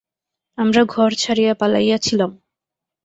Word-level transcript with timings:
আমারা 0.57 0.83
ঘর 0.85 1.09
ছাড়িয়া 1.13 1.53
পালাইয়াছিলাম। 1.53 2.31